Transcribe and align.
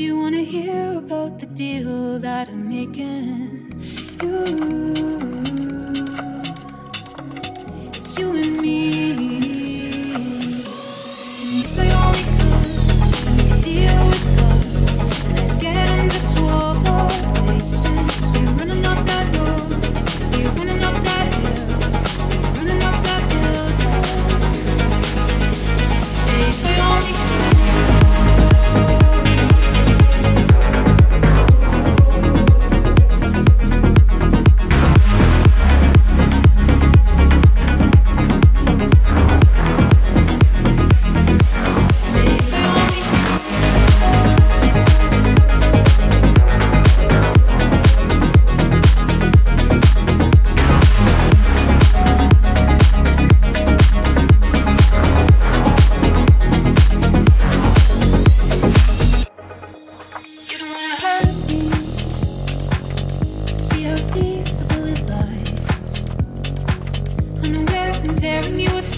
Do 0.00 0.06
you 0.06 0.16
wanna 0.16 0.40
hear 0.40 0.96
about 0.96 1.38
the 1.40 1.44
deal 1.44 2.18
that 2.20 2.48
I'm 2.48 2.66
making? 2.70 3.68
You. 4.22 5.29